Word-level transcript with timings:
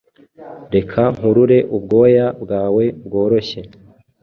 Reka 0.75 1.01
nkurure 1.15 1.57
ubwoya 1.77 2.27
bwawe 2.43 2.83
bworoshye; 3.05 3.59